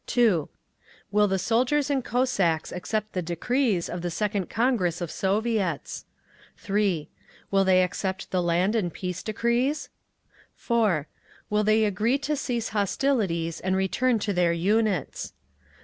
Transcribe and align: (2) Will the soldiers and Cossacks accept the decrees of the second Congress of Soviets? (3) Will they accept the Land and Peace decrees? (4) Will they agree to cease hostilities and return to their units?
(2) 0.07 0.49
Will 1.11 1.27
the 1.27 1.37
soldiers 1.37 1.91
and 1.91 2.03
Cossacks 2.03 2.71
accept 2.71 3.13
the 3.13 3.21
decrees 3.21 3.87
of 3.87 4.01
the 4.01 4.09
second 4.09 4.49
Congress 4.49 4.99
of 4.99 5.11
Soviets? 5.11 6.05
(3) 6.57 7.07
Will 7.51 7.63
they 7.63 7.83
accept 7.83 8.31
the 8.31 8.41
Land 8.41 8.75
and 8.75 8.91
Peace 8.91 9.21
decrees? 9.21 9.89
(4) 10.55 11.05
Will 11.51 11.63
they 11.63 11.85
agree 11.85 12.17
to 12.17 12.35
cease 12.35 12.69
hostilities 12.69 13.59
and 13.59 13.75
return 13.75 14.17
to 14.17 14.33
their 14.33 14.53
units? 14.53 15.33